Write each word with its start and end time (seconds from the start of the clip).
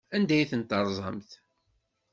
Anda 0.15 0.33
ay 0.35 0.45
ten-terẓamt? 0.51 1.31